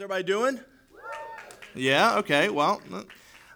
[0.00, 0.58] Everybody doing?
[1.74, 2.48] Yeah, okay.
[2.48, 2.80] Well,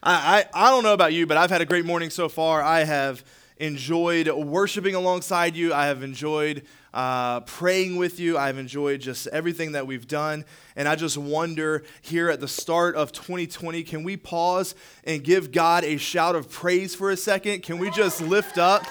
[0.02, 2.62] I, I, I don't know about you, but I've had a great morning so far.
[2.62, 3.24] I have
[3.56, 5.72] enjoyed worshiping alongside you.
[5.72, 8.36] I have enjoyed uh, praying with you.
[8.36, 10.45] I've enjoyed just everything that we've done.
[10.77, 14.75] And I just wonder here at the start of 2020, can we pause
[15.05, 17.63] and give God a shout of praise for a second?
[17.63, 18.85] Can we just lift up?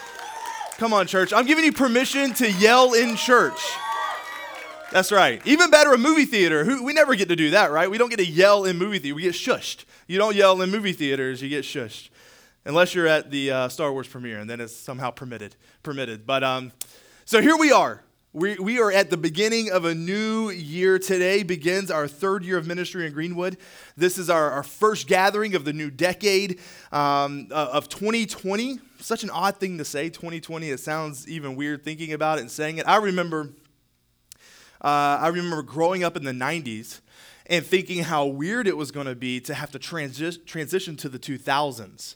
[0.79, 1.31] Come on, church.
[1.31, 3.59] I'm giving you permission to yell in church.
[4.93, 5.41] That's right.
[5.43, 6.63] Even better, a movie theater.
[6.79, 7.89] We never get to do that, right?
[7.89, 9.15] We don't get to yell in movie theater.
[9.15, 9.85] We get shushed.
[10.05, 11.41] You don't yell in movie theaters.
[11.41, 12.09] You get shushed,
[12.63, 15.55] unless you're at the uh, Star Wars premiere, and then it's somehow permitted.
[15.81, 16.27] Permitted.
[16.27, 16.73] But um,
[17.25, 18.03] so here we are.
[18.33, 20.99] We, we are at the beginning of a new year.
[20.99, 23.57] Today begins our third year of ministry in Greenwood.
[23.97, 26.59] This is our, our first gathering of the new decade
[26.91, 28.77] um, of 2020.
[28.99, 30.69] Such an odd thing to say, 2020.
[30.69, 32.87] It sounds even weird thinking about it and saying it.
[32.87, 33.49] I remember
[34.83, 36.99] uh, I remember growing up in the 90s
[37.45, 41.09] and thinking how weird it was going to be to have to transi- transition to
[41.09, 42.15] the 2000s.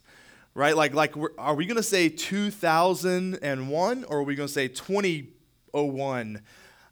[0.53, 0.75] Right?
[0.75, 6.41] Like, like are we going to say 2001 or are we going to say 2001?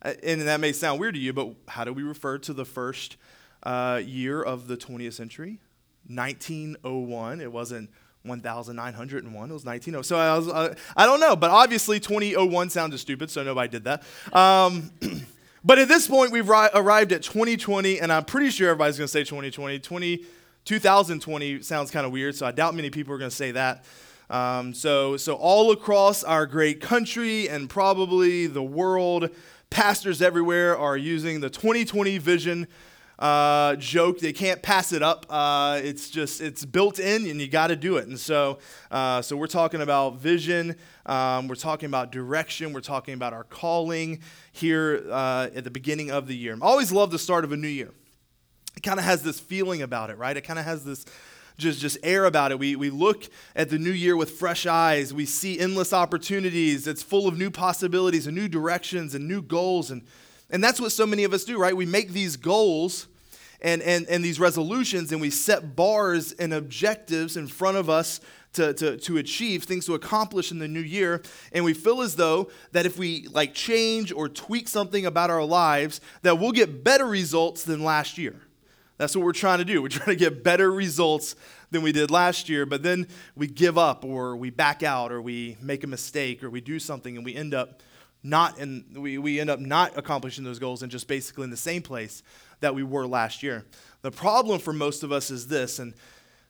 [0.02, 2.66] Uh, and that may sound weird to you, but how do we refer to the
[2.66, 3.18] first
[3.64, 5.60] uh, year of the 20th century?
[6.08, 7.42] 1901.
[7.42, 7.90] It wasn't
[8.24, 9.50] 1901.
[9.50, 10.04] It was 1900.
[10.04, 13.84] So I, was, uh, I don't know, but obviously 2001 sounded stupid, so nobody did
[13.86, 14.04] that.
[14.32, 14.92] Um,
[15.66, 19.08] But at this point, we've ri- arrived at 2020, and I'm pretty sure everybody's going
[19.08, 19.80] to say 2020.
[19.80, 20.24] 20,
[20.64, 23.84] 2020 sounds kind of weird, so I doubt many people are going to say that.
[24.30, 29.32] Um, so, so all across our great country and probably the world,
[29.72, 32.68] pastors everywhere are using the 2020 vision
[33.20, 34.20] uh, joke.
[34.20, 35.26] They can't pass it up.
[35.30, 38.08] Uh, it's just it's built in, and you got to do it.
[38.08, 38.60] And so,
[38.92, 40.76] uh, so we're talking about vision.
[41.06, 42.74] Um, we're talking about direction.
[42.74, 46.56] We're talking about our calling here uh, at the beginning of the year.
[46.56, 47.92] I always love the start of a new year.
[48.76, 50.36] It kind of has this feeling about it, right?
[50.36, 51.06] It kind of has this
[51.58, 52.60] just, just air about it.
[52.60, 55.14] We, we look at the new year with fresh eyes.
[55.14, 56.88] We see endless opportunities.
[56.88, 59.92] It's full of new possibilities and new directions and new goals.
[59.92, 60.04] And
[60.50, 61.76] and that's what so many of us do, right?
[61.76, 63.08] We make these goals
[63.62, 68.20] and, and, and these resolutions and we set bars and objectives in front of us
[68.54, 71.22] to, to, to achieve, things to accomplish in the new year.
[71.52, 75.44] And we feel as though that if we like change or tweak something about our
[75.44, 78.36] lives, that we'll get better results than last year.
[78.98, 79.82] That's what we're trying to do.
[79.82, 81.36] We're trying to get better results
[81.72, 85.22] than we did last year, but then we give up or we back out or
[85.22, 87.82] we make a mistake or we do something and we end up
[88.26, 91.58] not in, we, we end up not accomplishing those goals and just basically in the
[91.58, 92.24] same place
[92.60, 93.64] that we were last year.
[94.02, 95.94] The problem for most of us is this, and,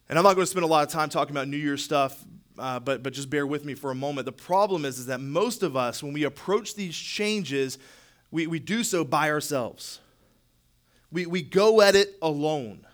[0.08, 2.24] and I'm not going to spend a lot of time talking about New Year's stuff,
[2.58, 4.26] uh, but, but just bear with me for a moment.
[4.26, 7.78] The problem is, is that most of us, when we approach these changes,
[8.32, 10.00] we, we do so by ourselves.
[11.12, 12.88] We, we go at it alone.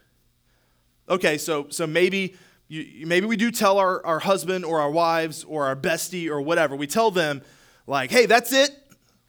[1.08, 2.36] Okay, so, so maybe,
[2.68, 6.42] you, maybe we do tell our, our husband or our wives or our bestie or
[6.42, 7.44] whatever, we tell them,
[7.92, 8.72] like, hey, that's it.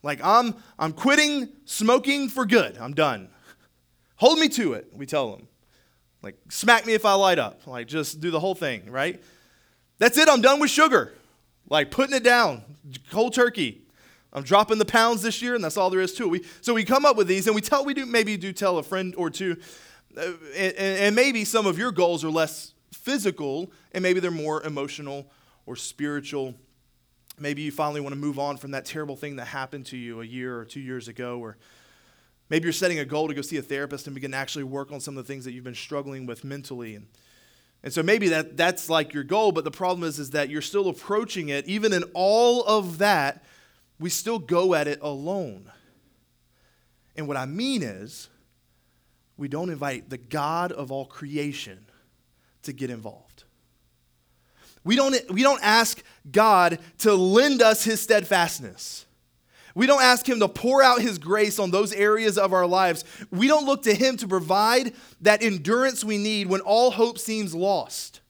[0.05, 2.79] Like, I'm, I'm quitting smoking for good.
[2.79, 3.29] I'm done.
[4.17, 5.49] Hold me to it, we tell them.
[6.23, 7.67] Like, smack me if I light up.
[7.67, 9.21] Like, just do the whole thing, right?
[9.99, 10.29] That's it.
[10.29, 11.13] I'm done with sugar.
[11.69, 12.63] Like, putting it down.
[13.11, 13.83] Cold turkey.
[14.33, 16.29] I'm dropping the pounds this year, and that's all there is to it.
[16.29, 18.79] We, so we come up with these, and we tell, we do maybe do tell
[18.79, 19.57] a friend or two,
[20.17, 24.63] uh, and, and maybe some of your goals are less physical, and maybe they're more
[24.63, 25.27] emotional
[25.67, 26.55] or spiritual
[27.43, 30.21] Maybe you finally want to move on from that terrible thing that happened to you
[30.21, 31.57] a year or two years ago, or
[32.49, 34.93] maybe you're setting a goal to go see a therapist and begin to actually work
[34.93, 36.95] on some of the things that you've been struggling with mentally.
[36.95, 37.09] And,
[37.83, 40.63] and so maybe that, that's like your goal, but the problem is, is that you're
[40.63, 41.67] still approaching it.
[41.67, 43.45] Even in all of that,
[43.99, 45.69] we still go at it alone.
[47.17, 48.29] And what I mean is,
[49.37, 51.87] we don't invite the God of all creation
[52.63, 53.32] to get involved.
[54.85, 59.07] We don't, we don't ask God to lend us his steadfastness.
[59.75, 63.05] We don't ask him to pour out his grace on those areas of our lives.
[63.31, 67.55] We don't look to him to provide that endurance we need when all hope seems
[67.55, 68.21] lost.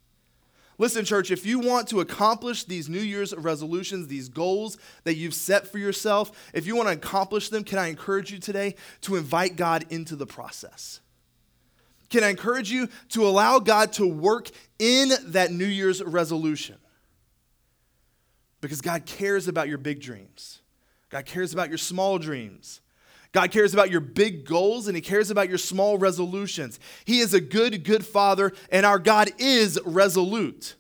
[0.79, 5.35] Listen, church, if you want to accomplish these New Year's resolutions, these goals that you've
[5.35, 9.17] set for yourself, if you want to accomplish them, can I encourage you today to
[9.17, 11.01] invite God into the process?
[12.13, 16.77] Can I encourage you to allow God to work in that New Year's resolution?
[18.61, 20.61] Because God cares about your big dreams.
[21.09, 22.83] God cares about your small dreams.
[23.33, 26.79] God cares about your big goals and He cares about your small resolutions.
[27.07, 30.77] He is a good, good Father, and our God is resolute.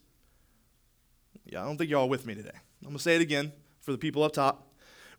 [1.46, 2.50] Yeah, I don't think y'all with me today.
[2.82, 4.67] I'm going to say it again for the people up top.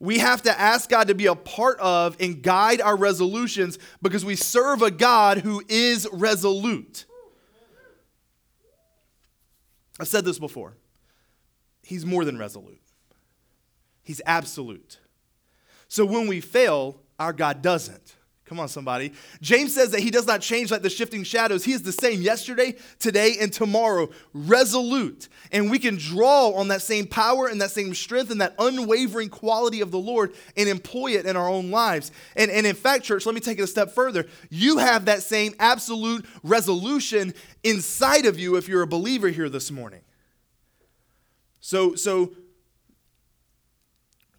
[0.03, 4.25] We have to ask God to be a part of and guide our resolutions because
[4.25, 7.05] we serve a God who is resolute.
[9.97, 10.75] I've said this before.
[11.83, 12.81] He's more than resolute,
[14.03, 14.99] He's absolute.
[15.87, 18.17] So when we fail, our God doesn't.
[18.53, 19.13] Come on, somebody.
[19.41, 21.63] James says that he does not change like the shifting shadows.
[21.63, 25.27] He is the same yesterday, today, and tomorrow, resolute.
[25.51, 29.29] And we can draw on that same power and that same strength and that unwavering
[29.29, 32.11] quality of the Lord and employ it in our own lives.
[32.35, 34.27] And, and in fact, church, let me take it a step further.
[34.51, 37.33] You have that same absolute resolution
[37.63, 40.01] inside of you if you're a believer here this morning.
[41.59, 42.33] So, so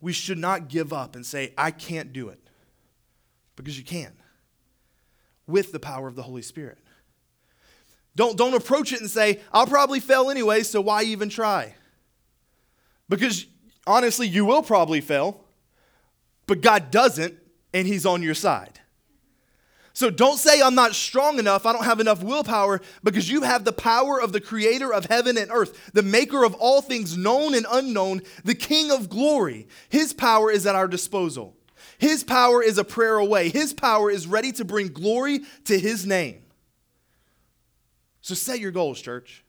[0.01, 2.44] we should not give up and say, I can't do it
[3.57, 4.13] because you can
[5.47, 6.79] with the power of the Holy Spirit.
[8.17, 11.75] Don't, don't approach it and say, I'll probably fail anyway, so why even try?
[13.09, 13.47] Because
[13.87, 15.41] honestly, you will probably fail,
[16.47, 17.35] but God doesn't,
[17.73, 18.81] and He's on your side.
[19.93, 23.65] So don't say, I'm not strong enough, I don't have enough willpower, because you have
[23.65, 27.55] the power of the creator of heaven and earth, the maker of all things known
[27.55, 29.69] and unknown, the king of glory.
[29.89, 31.57] His power is at our disposal.
[31.99, 33.49] His power is a prayer away.
[33.49, 36.43] His power is ready to bring glory to His name.
[38.21, 39.45] So set your goals, church.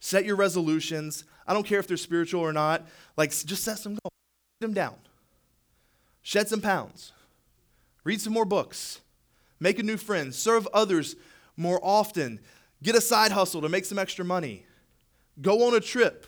[0.00, 1.24] Set your resolutions.
[1.46, 2.86] I don't care if they're spiritual or not.
[3.16, 4.12] Like, just set some goals.
[4.60, 4.94] Write them down.
[6.22, 7.12] Shed some pounds.
[8.04, 9.00] Read some more books.
[9.60, 10.34] Make a new friend.
[10.34, 11.16] Serve others
[11.56, 12.40] more often.
[12.82, 14.64] Get a side hustle to make some extra money.
[15.40, 16.26] Go on a trip.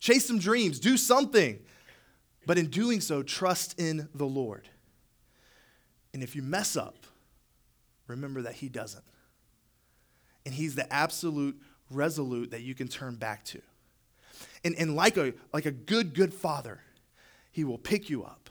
[0.00, 0.78] Chase some dreams.
[0.78, 1.58] Do something.
[2.48, 4.70] But in doing so, trust in the Lord.
[6.14, 6.96] And if you mess up,
[8.06, 9.04] remember that He doesn't.
[10.46, 11.60] And He's the absolute
[11.90, 13.60] resolute that you can turn back to.
[14.64, 16.80] And, and like, a, like a good, good father,
[17.52, 18.48] He will pick you up,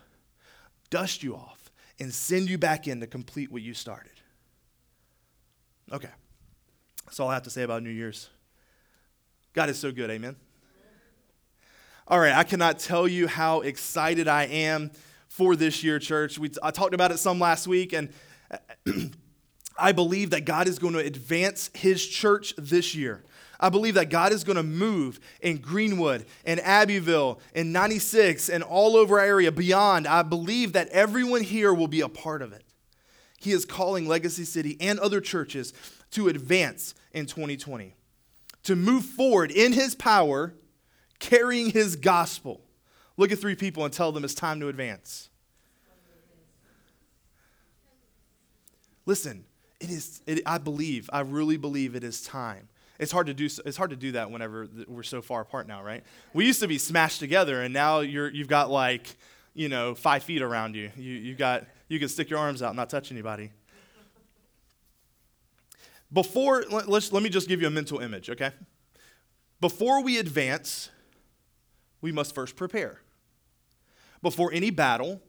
[0.92, 4.12] dust you off, and send you back in to complete what you started.
[5.92, 6.12] Okay.
[7.06, 8.30] That's all I have to say about New Year's.
[9.54, 10.36] God is so good, amen.
[12.10, 14.92] All right, I cannot tell you how excited I am
[15.28, 16.40] for this year, church.
[16.40, 18.14] We, I talked about it some last week, and
[18.50, 18.58] uh,
[19.78, 23.26] I believe that God is going to advance His church this year.
[23.60, 28.64] I believe that God is going to move in Greenwood and Abbeville and 96 and
[28.64, 30.08] all over our area beyond.
[30.08, 32.64] I believe that everyone here will be a part of it.
[33.38, 35.74] He is calling Legacy City and other churches
[36.12, 37.96] to advance in 2020,
[38.64, 40.54] to move forward in His power
[41.20, 42.62] carrying his gospel.
[43.18, 45.30] Look at three people and tell them it's time to advance.
[49.06, 49.46] Listen,
[49.80, 52.68] it is, it, I believe, I really believe it is time.
[53.00, 53.46] It's hard to do.
[53.46, 56.04] It's hard to do that whenever we're so far apart now, right?
[56.34, 59.16] We used to be smashed together, and now you're you've got like,
[59.54, 60.90] you know, five feet around you.
[60.98, 63.52] You you got you can stick your arms out and not touch anybody.
[66.12, 68.52] Before let's let me just give you a mental image, okay?
[69.62, 70.90] Before we advance,
[72.08, 73.02] we must first prepare.
[74.22, 75.22] Before any battle,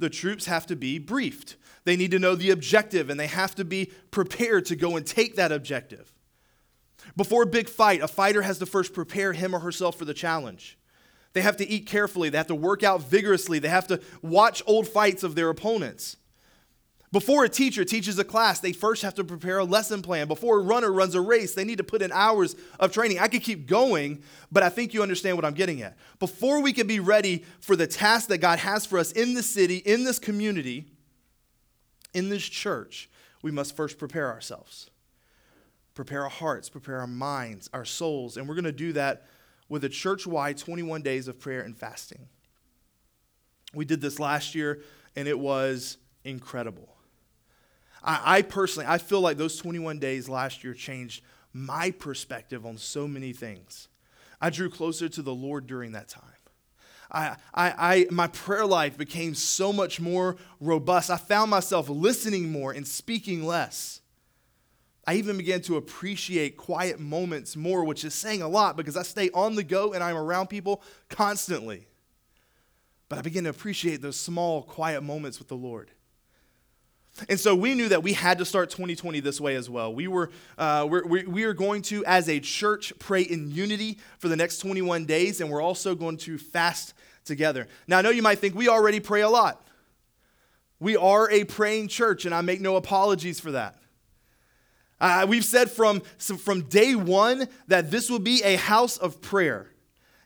[0.00, 1.54] the troops have to be briefed.
[1.84, 5.06] They need to know the objective and they have to be prepared to go and
[5.06, 6.12] take that objective.
[7.16, 10.12] Before a big fight, a fighter has to first prepare him or herself for the
[10.12, 10.76] challenge.
[11.32, 14.64] They have to eat carefully, they have to work out vigorously, they have to watch
[14.66, 16.16] old fights of their opponents.
[17.12, 20.26] Before a teacher teaches a class, they first have to prepare a lesson plan.
[20.26, 23.20] Before a runner runs a race, they need to put in hours of training.
[23.20, 25.96] I could keep going, but I think you understand what I'm getting at.
[26.18, 29.48] Before we can be ready for the task that God has for us in this
[29.48, 30.86] city, in this community,
[32.12, 33.08] in this church,
[33.40, 34.90] we must first prepare ourselves.
[35.94, 39.26] Prepare our hearts, prepare our minds, our souls, and we're going to do that
[39.68, 42.28] with a church wide 21 days of prayer and fasting.
[43.72, 44.82] We did this last year,
[45.14, 46.95] and it was incredible.
[48.06, 51.22] I, I personally, I feel like those 21 days last year changed
[51.52, 53.88] my perspective on so many things.
[54.40, 56.22] I drew closer to the Lord during that time.
[57.10, 61.10] I, I, I, my prayer life became so much more robust.
[61.10, 64.00] I found myself listening more and speaking less.
[65.06, 69.02] I even began to appreciate quiet moments more, which is saying a lot because I
[69.02, 71.86] stay on the go and I'm around people constantly.
[73.08, 75.92] But I began to appreciate those small, quiet moments with the Lord.
[77.28, 79.94] And so we knew that we had to start 2020 this way as well.
[79.94, 84.28] We were uh, we're, we are going to, as a church, pray in unity for
[84.28, 86.94] the next 21 days, and we're also going to fast
[87.24, 87.68] together.
[87.86, 89.66] Now, I know you might think we already pray a lot.
[90.78, 93.76] We are a praying church, and I make no apologies for that.
[95.00, 99.70] Uh, we've said from, from day one that this will be a house of prayer.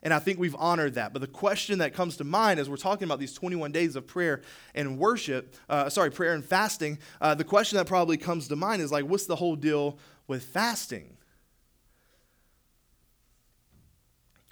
[0.03, 1.13] And I think we've honored that.
[1.13, 4.07] But the question that comes to mind as we're talking about these 21 days of
[4.07, 4.41] prayer
[4.73, 8.81] and worship, uh, sorry, prayer and fasting, uh, the question that probably comes to mind
[8.81, 11.17] is like, what's the whole deal with fasting?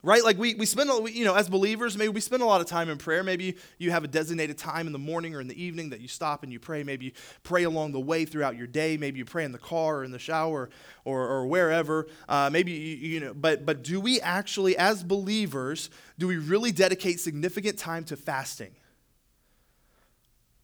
[0.02, 0.24] Right?
[0.24, 2.90] Like we, we spend you know as believers maybe we spend a lot of time
[2.90, 3.24] in prayer.
[3.24, 6.08] Maybe you have a designated time in the morning or in the evening that you
[6.08, 6.84] stop and you pray.
[6.84, 7.12] Maybe you
[7.44, 8.98] pray along the way throughout your day.
[8.98, 10.70] Maybe you pray in the car or in the shower
[11.06, 12.08] or, or wherever.
[12.28, 16.72] Uh, maybe you, you know but but do we actually as believers do we really
[16.72, 18.76] dedicate significant time to fasting?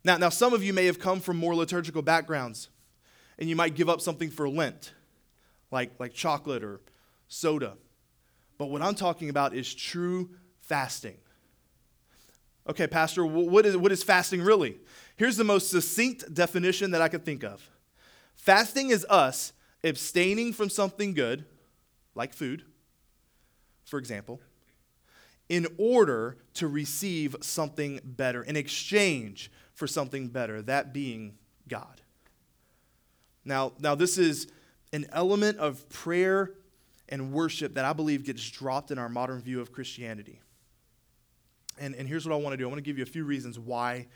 [0.03, 2.69] Now now some of you may have come from more liturgical backgrounds
[3.37, 4.93] and you might give up something for lent
[5.71, 6.79] like like chocolate or
[7.27, 7.75] soda
[8.57, 10.29] but what I'm talking about is true
[10.61, 11.17] fasting.
[12.67, 14.79] Okay, Pastor, what is, what is fasting really?
[15.17, 17.69] Here's the most succinct definition that I could think of
[18.35, 21.45] fasting is us abstaining from something good,
[22.15, 22.63] like food,
[23.85, 24.39] for example,
[25.47, 32.01] in order to receive something better, in exchange for something better, that being God.
[33.43, 34.47] Now, now this is
[34.91, 36.51] an element of prayer
[37.09, 40.41] and worship that I believe gets dropped in our modern view of Christianity.
[41.79, 43.25] And, and here's what I want to do I want to give you a few
[43.25, 44.07] reasons why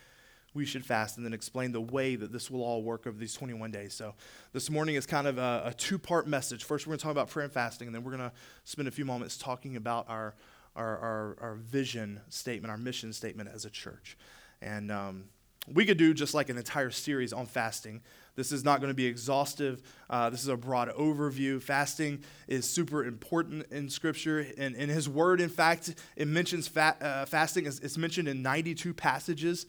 [0.54, 3.34] we should fast and then explain the way that this will all work over these
[3.34, 3.94] 21 days.
[3.94, 4.16] So,
[4.52, 6.64] this morning is kind of a, a two part message.
[6.64, 8.88] First, we're going to talk about prayer and fasting, and then we're going to spend
[8.88, 10.36] a few moments talking about our,
[10.76, 14.18] our, our, our vision statement, our mission statement as a church.
[14.62, 15.26] And um,
[15.72, 18.02] we could do just like an entire series on fasting.
[18.40, 19.84] This is not going to be exhaustive.
[20.10, 21.62] Uh, this is a broad overview.
[21.62, 24.48] Fasting is super important in Scripture.
[24.58, 27.66] And in His Word, in fact, it mentions fa- uh, fasting.
[27.66, 29.66] It's, mentioned in 92 passages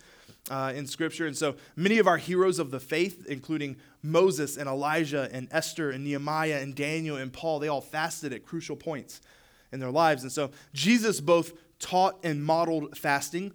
[0.52, 1.26] uh, in Scripture.
[1.26, 5.90] And so many of our heroes of the faith, including Moses and Elijah and Esther
[5.90, 9.20] and Nehemiah and Daniel and Paul, they all fasted at crucial points
[9.72, 10.22] in their lives.
[10.22, 13.52] And so Jesus both taught and modeled fasting.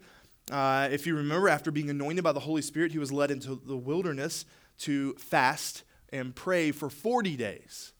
[0.51, 3.55] Uh, if you remember, after being anointed by the Holy Spirit, he was led into
[3.65, 4.43] the wilderness
[4.79, 7.93] to fast and pray for 40 days.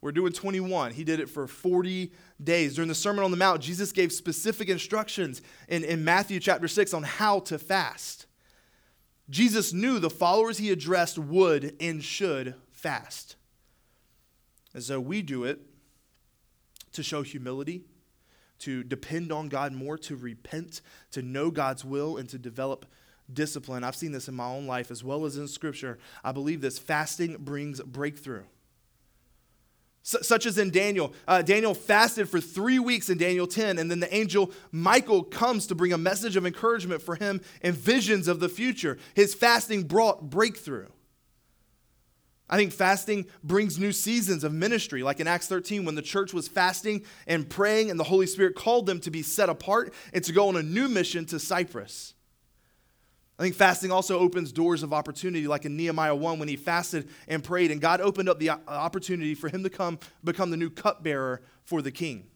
[0.00, 0.92] We're doing 21.
[0.92, 2.74] He did it for 40 days.
[2.74, 6.94] During the Sermon on the Mount, Jesus gave specific instructions in, in Matthew chapter 6
[6.94, 8.26] on how to fast.
[9.28, 13.36] Jesus knew the followers he addressed would and should fast.
[14.74, 15.60] And so we do it
[16.92, 17.82] to show humility
[18.60, 20.80] to depend on God more, to repent,
[21.12, 22.86] to know God's will, and to develop
[23.32, 23.84] discipline.
[23.84, 25.98] I've seen this in my own life as well as in Scripture.
[26.24, 28.44] I believe this fasting brings breakthrough.
[30.02, 31.12] such as in Daniel.
[31.26, 35.66] Uh, Daniel fasted for three weeks in Daniel 10, and then the angel Michael comes
[35.66, 38.98] to bring a message of encouragement for him and visions of the future.
[39.14, 40.86] His fasting brought breakthrough.
[42.48, 46.32] I think fasting brings new seasons of ministry, like in Acts 13 when the church
[46.32, 50.22] was fasting and praying, and the Holy Spirit called them to be set apart and
[50.22, 52.14] to go on a new mission to Cyprus.
[53.38, 57.08] I think fasting also opens doors of opportunity, like in Nehemiah 1 when he fasted
[57.28, 60.56] and prayed, and God opened up the uh, opportunity for him to come become the
[60.56, 62.28] new cupbearer for the king.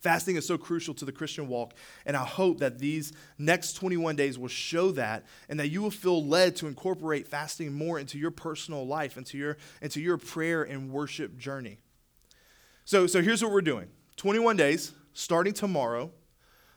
[0.00, 1.74] Fasting is so crucial to the Christian walk,
[2.06, 5.90] and I hope that these next 21 days will show that and that you will
[5.90, 10.62] feel led to incorporate fasting more into your personal life, into your, into your prayer
[10.62, 11.78] and worship journey.
[12.86, 16.12] So, so here's what we're doing 21 days, starting tomorrow.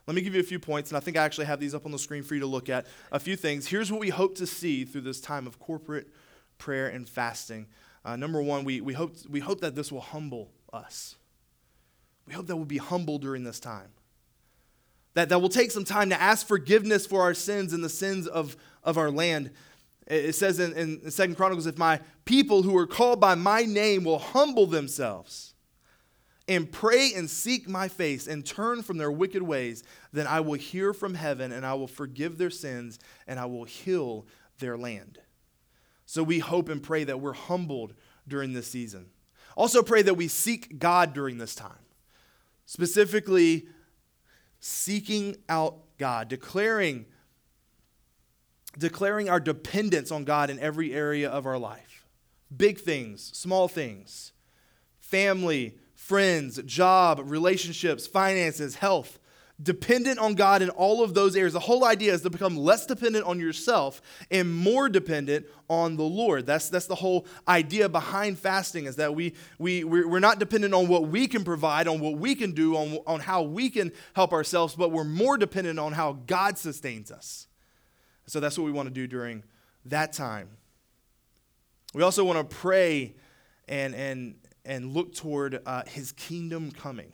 [0.05, 1.86] Let me give you a few points, and I think I actually have these up
[1.86, 2.86] on the screen for you to look at.
[3.12, 3.67] A few things.
[3.67, 6.07] Here's what we hope to see through this time of corporate
[6.57, 7.67] prayer and fasting.
[8.03, 11.15] Uh, number one, we, we, hope, we hope that this will humble us.
[12.27, 13.89] We hope that we'll be humble during this time.
[15.13, 18.27] That, that we'll take some time to ask forgiveness for our sins and the sins
[18.27, 19.51] of, of our land.
[20.07, 24.03] It says in, in Second Chronicles, if my people who are called by my name
[24.03, 25.52] will humble themselves
[26.47, 30.55] and pray and seek my face and turn from their wicked ways, then I will
[30.55, 34.25] hear from heaven and I will forgive their sins and I will heal
[34.59, 35.19] their land.
[36.05, 37.93] So we hope and pray that we're humbled
[38.27, 39.07] during this season.
[39.55, 41.77] Also, pray that we seek God during this time
[42.65, 43.67] specifically
[44.59, 47.05] seeking out God, declaring
[48.79, 52.07] declaring our dependence on God in every area of our life.
[52.55, 54.33] Big things, small things,
[55.00, 59.19] family, friends, job, relationships, finances, health
[59.62, 61.53] dependent on God in all of those areas.
[61.53, 66.03] The whole idea is to become less dependent on yourself and more dependent on the
[66.03, 66.45] Lord.
[66.45, 70.89] That's, that's the whole idea behind fasting is that we, we, we're not dependent on
[70.89, 74.33] what we can provide, on what we can do, on, on how we can help
[74.33, 77.48] ourselves, but we're more dependent on how God sustains us.
[78.25, 79.43] So that's what we want to do during
[79.86, 80.50] that time.
[81.93, 83.15] We also want to pray
[83.67, 87.12] and, and, and look toward uh, his kingdom coming.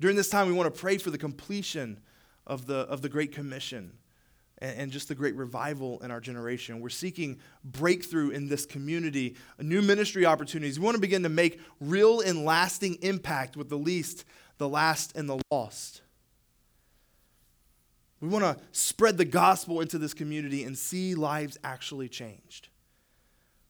[0.00, 2.00] During this time, we want to pray for the completion
[2.46, 3.98] of the, of the Great Commission
[4.58, 6.80] and, and just the great revival in our generation.
[6.80, 10.78] We're seeking breakthrough in this community, new ministry opportunities.
[10.78, 14.24] We want to begin to make real and lasting impact with the least,
[14.58, 16.02] the last, and the lost.
[18.20, 22.68] We want to spread the gospel into this community and see lives actually changed.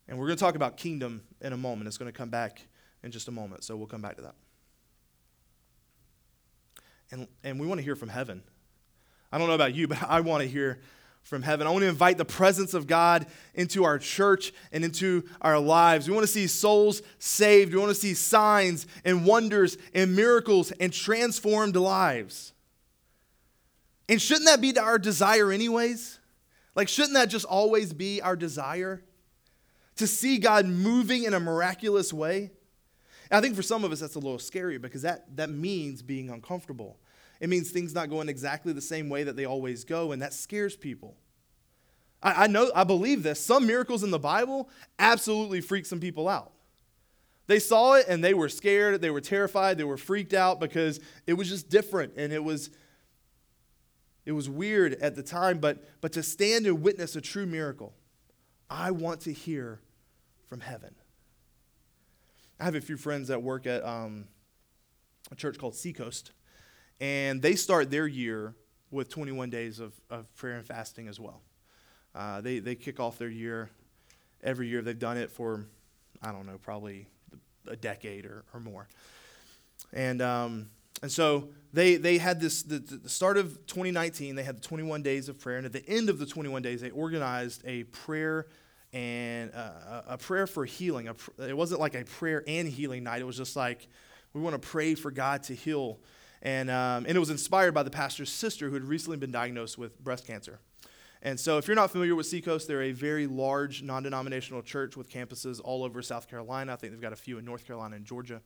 [0.08, 1.86] And we're going to talk about kingdom in a moment.
[1.86, 2.62] It's going to come back
[3.02, 4.34] in just a moment, so we'll come back to that.
[7.10, 8.42] And, and we want to hear from heaven.
[9.30, 10.80] I don't know about you, but I want to hear
[11.22, 11.66] from heaven.
[11.66, 16.08] I want to invite the presence of God into our church and into our lives.
[16.08, 17.74] We want to see souls saved.
[17.74, 22.54] We want to see signs and wonders and miracles and transformed lives.
[24.08, 26.18] And shouldn't that be our desire, anyways?
[26.74, 29.02] Like, shouldn't that just always be our desire?
[29.98, 32.50] To see God moving in a miraculous way?
[33.30, 36.02] And I think for some of us, that's a little scary because that, that means
[36.02, 36.98] being uncomfortable.
[37.40, 40.32] It means things not going exactly the same way that they always go, and that
[40.32, 41.16] scares people.
[42.22, 43.40] I, I know, I believe this.
[43.44, 46.52] Some miracles in the Bible absolutely freak some people out.
[47.46, 51.00] They saw it and they were scared, they were terrified, they were freaked out because
[51.26, 52.70] it was just different and it was
[54.28, 57.94] it was weird at the time, but, but to stand and witness a true miracle,
[58.68, 59.80] I want to hear
[60.48, 60.94] from heaven.
[62.58, 64.26] I have a few friends that work at um,
[65.30, 66.32] a church called Seacoast,
[67.00, 68.54] and they start their year
[68.90, 71.42] with 21 days of, of prayer and fasting as well.
[72.14, 73.70] Uh, they, they kick off their year
[74.42, 74.82] every year.
[74.82, 75.66] They've done it for,
[76.22, 77.06] I don't know, probably
[77.68, 78.88] a decade or, or more.
[79.92, 80.70] And um,
[81.02, 85.02] and so they, they had this, the, the start of 2019, they had the 21
[85.02, 85.56] days of prayer.
[85.56, 88.46] And at the end of the 21 days, they organized a prayer
[88.92, 91.08] and uh, a prayer for healing.
[91.38, 93.20] it wasn't like a prayer and healing night.
[93.20, 93.86] It was just like,
[94.32, 95.98] we want to pray for God to heal.
[96.42, 99.76] And, um, and it was inspired by the pastor's sister who had recently been diagnosed
[99.76, 100.60] with breast cancer.
[101.20, 104.96] And so, if you're not familiar with Seacoast, they're a very large non denominational church
[104.96, 106.72] with campuses all over South Carolina.
[106.72, 108.40] I think they've got a few in North Carolina and Georgia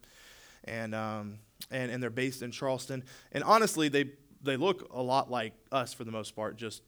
[0.65, 1.39] and, um,
[1.71, 3.05] and, and they're based in Charleston.
[3.33, 4.11] And honestly, they,
[4.43, 6.83] they look a lot like us for the most part, just,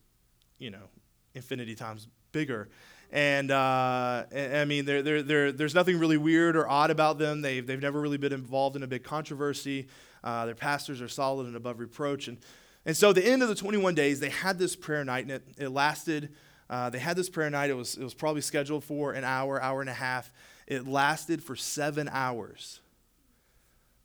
[0.59, 0.88] you know,
[1.35, 2.68] infinity times bigger.
[3.10, 7.42] And, uh, I mean, they're, they're, they're, there's nothing really weird or odd about them.
[7.42, 9.86] They've, they've never really been involved in a big controversy.
[10.22, 12.28] Uh, their pastors are solid and above reproach.
[12.28, 12.38] And,
[12.84, 15.42] and so, the end of the 21 days, they had this prayer night, and it,
[15.58, 16.30] it lasted.
[16.68, 17.70] Uh, they had this prayer night.
[17.70, 20.32] It was, it was probably scheduled for an hour, hour and a half.
[20.66, 22.80] It lasted for seven hours.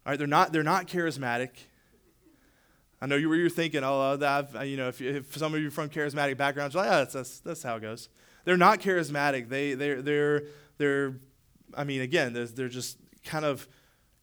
[0.06, 1.50] All right, they're not, they're not charismatic.
[3.02, 5.70] I know you were you're thinking, oh, that, you know, if, if some of you
[5.70, 8.10] from charismatic backgrounds, like, yeah, that's, that's, that's how it goes.
[8.50, 9.48] They're not charismatic.
[9.48, 10.44] They, they're, they're,
[10.80, 11.14] they're,
[11.76, 13.68] I mean, again, they're, they're just kind of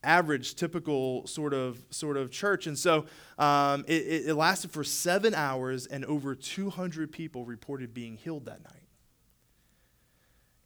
[0.02, 2.66] average, typical sort of sort of church.
[2.66, 3.06] And so
[3.38, 8.64] um, it, it lasted for seven hours, and over 200 people reported being healed that
[8.64, 8.75] night.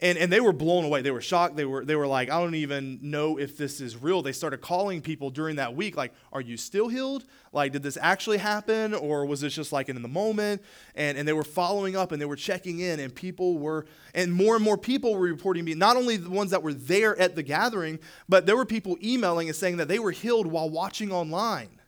[0.02, 1.02] And, and they were blown away.
[1.02, 1.56] They were shocked.
[1.56, 4.22] They were, they were like, I don't even know if this is real.
[4.22, 7.24] They started calling people during that week, like, Are you still healed?
[7.52, 8.94] Like, did this actually happen?
[8.94, 10.62] Or was this just like in the moment?
[10.94, 13.84] And, and they were following up and they were checking in, and people were,
[14.14, 17.18] and more and more people were reporting me, not only the ones that were there
[17.18, 20.70] at the gathering, but there were people emailing and saying that they were healed while
[20.70, 21.80] watching online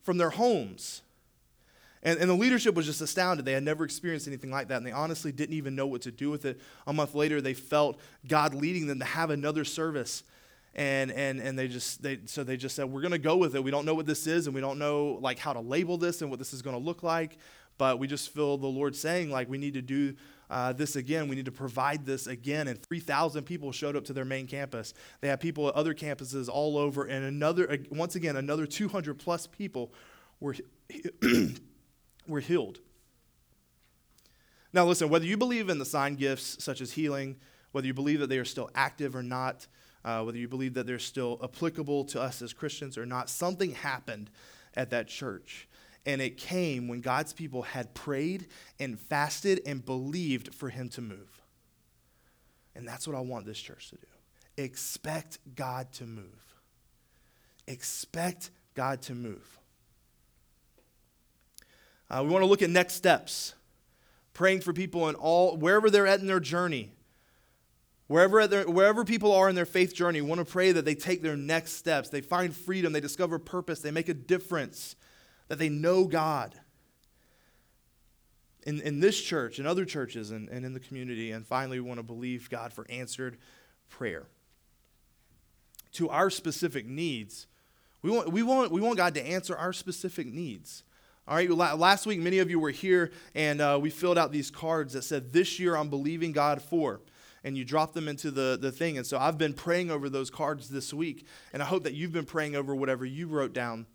[0.00, 1.02] from their homes.
[2.02, 3.44] And, and the leadership was just astounded.
[3.44, 6.10] They had never experienced anything like that, and they honestly didn't even know what to
[6.10, 6.60] do with it.
[6.86, 10.24] A month later, they felt God leading them to have another service.
[10.74, 13.54] And, and, and they just they, so they just said we're going to go with
[13.54, 15.98] it we don't know what this is and we don't know like how to label
[15.98, 17.36] this and what this is going to look like
[17.76, 20.14] but we just feel the lord saying like we need to do
[20.52, 21.28] uh, this again.
[21.28, 22.68] We need to provide this again.
[22.68, 24.92] And 3,000 people showed up to their main campus.
[25.22, 27.04] They had people at other campuses all over.
[27.04, 29.94] And another, once again, another 200 plus people
[30.40, 30.54] were
[32.26, 32.78] we're healed.
[34.72, 37.36] Now, listen, whether you believe in the sign gifts such as healing,
[37.72, 39.66] whether you believe that they are still active or not,
[40.04, 43.72] uh, whether you believe that they're still applicable to us as Christians or not, something
[43.72, 44.30] happened
[44.74, 45.68] at that church.
[46.04, 48.48] And it came when God's people had prayed
[48.80, 51.42] and fasted and believed for Him to move.
[52.74, 54.06] And that's what I want this church to do.
[54.62, 56.54] Expect God to move.
[57.68, 59.58] Expect God to move.
[62.12, 63.54] Uh, we want to look at next steps,
[64.34, 66.92] praying for people in all wherever they're at in their journey.
[68.06, 70.94] Wherever, their, wherever people are in their faith journey, we want to pray that they
[70.94, 72.10] take their next steps.
[72.10, 74.96] They find freedom, they discover purpose, they make a difference,
[75.48, 76.54] that they know God.
[78.64, 81.30] In, in this church, in other churches, and, and in the community.
[81.30, 83.38] And finally, we want to believe God for answered
[83.88, 84.26] prayer.
[85.92, 87.46] To our specific needs,
[88.02, 90.82] We want, we want, we want God to answer our specific needs.
[91.28, 94.50] All right, last week, many of you were here and uh, we filled out these
[94.50, 97.00] cards that said, This year I'm believing God for.
[97.44, 98.98] And you dropped them into the, the thing.
[98.98, 101.26] And so I've been praying over those cards this week.
[101.52, 103.86] And I hope that you've been praying over whatever you wrote down.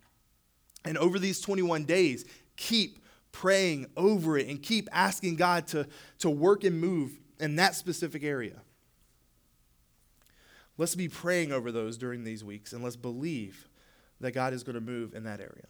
[0.84, 2.24] And over these 21 days,
[2.56, 2.98] keep
[3.32, 5.86] praying over it and keep asking God to,
[6.18, 8.62] to work and move in that specific area.
[10.76, 13.68] Let's be praying over those during these weeks and let's believe
[14.20, 15.66] that God is going to move in that area.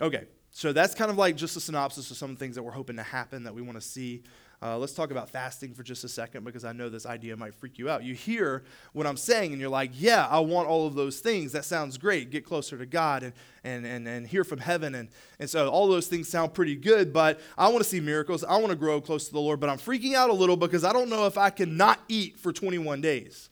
[0.00, 0.24] Okay,
[0.58, 3.02] so that's kind of like just a synopsis of some things that we're hoping to
[3.04, 4.24] happen that we want to see.
[4.60, 7.54] Uh, let's talk about fasting for just a second because I know this idea might
[7.54, 8.02] freak you out.
[8.02, 11.52] You hear what I'm saying and you're like, yeah, I want all of those things.
[11.52, 12.30] That sounds great.
[12.30, 14.96] Get closer to God and, and, and, and hear from heaven.
[14.96, 18.42] And, and so all those things sound pretty good, but I want to see miracles.
[18.42, 20.82] I want to grow close to the Lord, but I'm freaking out a little because
[20.82, 23.48] I don't know if I can not eat for 21 days.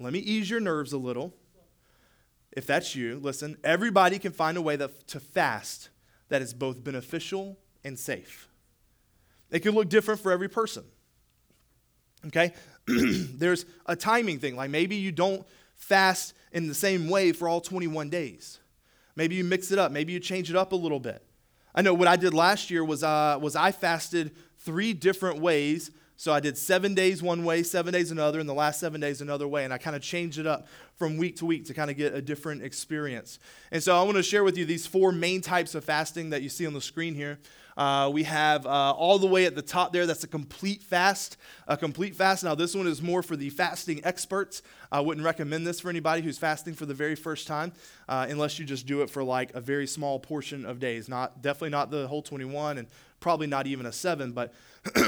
[0.00, 1.34] Let me ease your nerves a little.
[2.50, 5.90] If that's you, listen, everybody can find a way that, to fast
[6.28, 8.48] that is both beneficial and safe.
[9.50, 10.84] It can look different for every person.
[12.26, 12.52] Okay?
[12.86, 14.56] There's a timing thing.
[14.56, 18.58] Like maybe you don't fast in the same way for all 21 days.
[19.14, 19.92] Maybe you mix it up.
[19.92, 21.22] Maybe you change it up a little bit.
[21.74, 25.90] I know what I did last year was, uh, was I fasted three different ways
[26.16, 29.20] so I did seven days one way, seven days another, and the last seven days
[29.20, 29.64] another way.
[29.64, 32.14] And I kind of changed it up from week to week to kind of get
[32.14, 33.38] a different experience.
[33.70, 36.40] And so I want to share with you these four main types of fasting that
[36.40, 37.38] you see on the screen here.
[37.76, 41.36] Uh, we have uh, all the way at the top there, that's a complete fast.
[41.68, 42.42] A complete fast.
[42.42, 44.62] Now, this one is more for the fasting experts.
[44.90, 47.74] I wouldn't recommend this for anybody who's fasting for the very first time,
[48.08, 51.10] uh, unless you just do it for like a very small portion of days.
[51.10, 52.88] Not Definitely not the whole 21, and
[53.20, 54.54] probably not even a seven, but.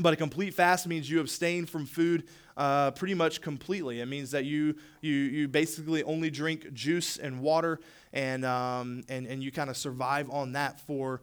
[0.00, 4.00] But a complete fast means you abstain from food uh, pretty much completely.
[4.00, 7.80] It means that you, you, you basically only drink juice and water,
[8.12, 11.22] and, um, and, and you kind of survive on that for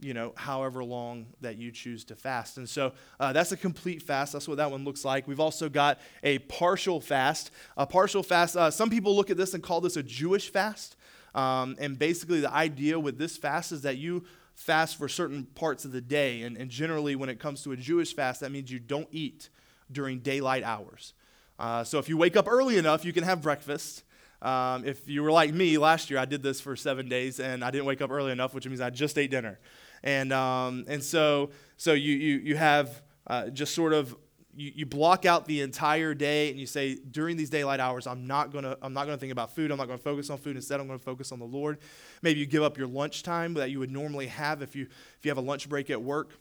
[0.00, 2.56] you know, however long that you choose to fast.
[2.56, 4.32] And so uh, that's a complete fast.
[4.32, 5.28] That's what that one looks like.
[5.28, 7.50] We've also got a partial fast.
[7.76, 10.96] A partial fast, uh, some people look at this and call this a Jewish fast.
[11.34, 14.24] Um, and basically, the idea with this fast is that you
[14.54, 16.42] fast for certain parts of the day.
[16.42, 19.48] And, and generally, when it comes to a Jewish fast, that means you don't eat
[19.90, 21.14] during daylight hours.
[21.58, 24.02] Uh, so if you wake up early enough, you can have breakfast.
[24.42, 27.64] Um, if you were like me last year, I did this for seven days and
[27.64, 29.58] I didn't wake up early enough, which means I just ate dinner.
[30.02, 34.14] And, um, and so, so you, you, you have uh, just sort of
[34.56, 38.26] you, you block out the entire day and you say during these daylight hours i'm
[38.26, 39.70] not going to i'm not going to think about food.
[39.70, 40.56] I'm not going to focus on food.
[40.56, 41.78] Instead i'm going to focus on the lord.
[42.22, 45.24] Maybe you give up your lunch time that you would normally have if you if
[45.24, 46.32] you have a lunch break at work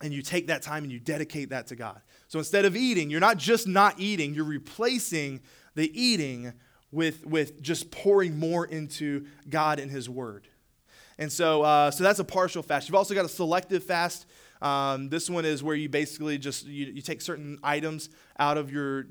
[0.00, 2.00] and you take that time and you dedicate that to god.
[2.28, 5.40] So instead of eating you're not just not eating you're replacing
[5.74, 6.52] the eating
[6.90, 10.48] with with just pouring more into god and his word.
[11.18, 12.88] And so uh, so that's a partial fast.
[12.88, 14.26] You've also got a selective fast
[14.62, 18.70] um, this one is where you basically just you, you take certain items out of
[18.70, 19.06] your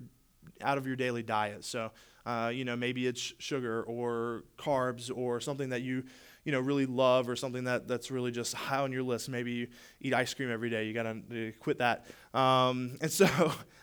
[0.62, 1.66] out of your daily diet.
[1.66, 1.92] So
[2.26, 6.04] uh, you know maybe it's sugar or carbs or something that you
[6.46, 9.28] you know really love or something that that's really just high on your list.
[9.28, 9.68] Maybe you
[10.00, 10.86] eat ice cream every day.
[10.86, 12.06] You got to quit that.
[12.34, 13.28] Um, and so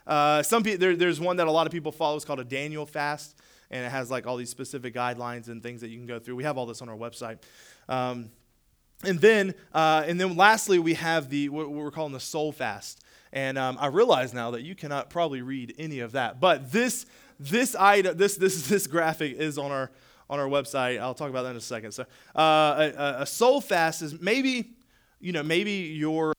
[0.06, 2.16] uh, some people there, there's one that a lot of people follow.
[2.16, 3.36] It's called a Daniel fast,
[3.70, 6.36] and it has like all these specific guidelines and things that you can go through.
[6.36, 7.38] We have all this on our website.
[7.90, 8.30] Um,
[9.04, 13.00] and then, uh, and then lastly, we have the what we're calling the soul fast.
[13.32, 17.06] And um, I realize now that you cannot probably read any of that, but this
[17.38, 19.90] this item, this this this graphic is on our
[20.30, 21.00] on our website.
[21.00, 21.92] I'll talk about that in a second.
[21.92, 22.04] So,
[22.36, 24.74] uh, a, a, soul fast is maybe,
[25.20, 26.34] you know, maybe you're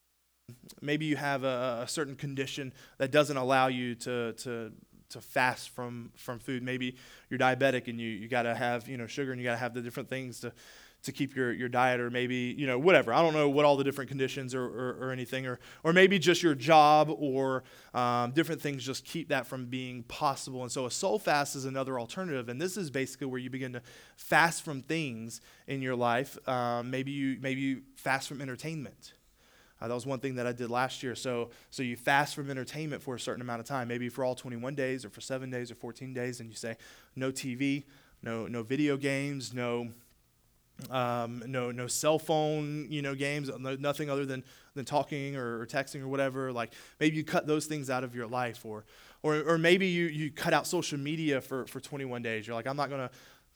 [0.81, 4.71] maybe you have a, a certain condition that doesn't allow you to to
[5.09, 6.63] to fast from from food.
[6.63, 6.95] Maybe
[7.29, 9.59] you're diabetic and you you got to have you know sugar and you got to
[9.59, 10.53] have the different things to
[11.03, 13.13] to keep your, your diet or maybe you know whatever.
[13.13, 16.19] I don't know what all the different conditions or, or, or anything or, or maybe
[16.19, 20.63] just your job or um, different things just keep that from being possible.
[20.63, 22.49] And so a soul fast is another alternative.
[22.49, 23.81] And this is basically where you begin to
[24.17, 26.37] fast from things in your life.
[26.47, 29.13] Um, maybe you maybe you fast from entertainment.
[29.81, 31.15] Uh, that was one thing that I did last year.
[31.15, 34.35] So, so you fast from entertainment for a certain amount of time, maybe for all
[34.35, 36.75] 21 days or for seven days or 14 days, and you say
[37.15, 37.85] no TV,
[38.21, 39.89] no no video games, no
[40.89, 44.43] um, no, no cell phone, you know, games, no, nothing other than,
[44.75, 46.51] than talking or, or, texting or whatever.
[46.51, 48.85] Like maybe you cut those things out of your life, or,
[49.21, 52.47] or, or maybe you, you cut out social media for, for 21 days.
[52.47, 53.11] You're like, I'm not going to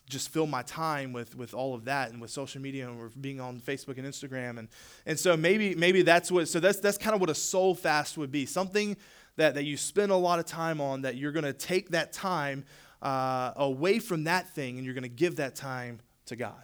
[0.09, 3.39] just fill my time with, with all of that and with social media and being
[3.39, 4.59] on Facebook and Instagram.
[4.59, 4.67] And,
[5.05, 8.17] and so maybe, maybe that's what, so that's, that's kind of what a soul fast
[8.17, 8.45] would be.
[8.45, 8.97] Something
[9.37, 12.11] that, that you spend a lot of time on that you're going to take that
[12.11, 12.65] time
[13.01, 16.63] uh, away from that thing and you're going to give that time to God.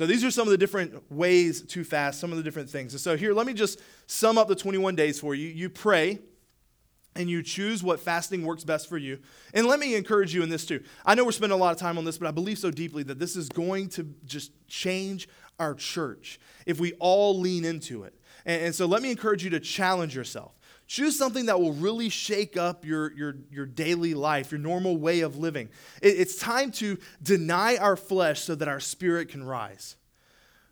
[0.00, 2.94] So these are some of the different ways to fast, some of the different things.
[2.94, 5.46] And so here, let me just sum up the 21 days for you.
[5.48, 6.20] You pray
[7.14, 9.18] and you choose what fasting works best for you.
[9.52, 10.82] And let me encourage you in this too.
[11.04, 13.02] I know we're spending a lot of time on this, but I believe so deeply
[13.02, 18.14] that this is going to just change our church if we all lean into it.
[18.46, 20.58] And, so let me encourage you to challenge yourself.
[20.90, 25.20] Choose something that will really shake up your, your, your daily life, your normal way
[25.20, 25.68] of living.
[26.02, 29.94] It, it's time to deny our flesh so that our spirit can rise.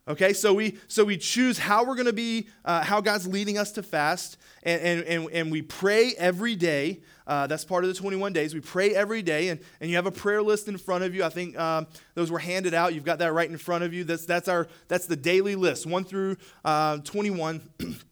[0.09, 3.57] Okay, so we so we choose how we're going to be, uh, how God's leading
[3.57, 6.99] us to fast, and, and, and, and we pray every day.
[7.25, 8.53] Uh, that's part of the 21 days.
[8.53, 11.23] We pray every day, and, and you have a prayer list in front of you.
[11.23, 12.93] I think um, those were handed out.
[12.93, 14.03] You've got that right in front of you.
[14.03, 17.61] That's that's our that's the daily list, one through uh, 21.